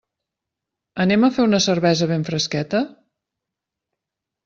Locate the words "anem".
1.05-1.27